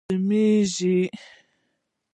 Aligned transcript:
پرې 0.03 0.03
شرمېږي. 0.73 0.97